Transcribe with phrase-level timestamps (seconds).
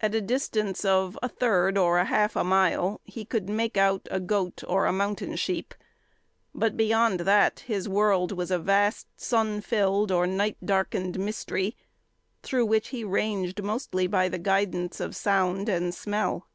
[0.00, 4.08] At a distance of a third or a half a mile he could make out
[4.10, 5.74] a goat or a mountain sheep,
[6.54, 11.76] but beyond that his world was a vast sun filled or night darkened mystery
[12.42, 16.46] through which he ranged mostly by the guidance of sound and smell.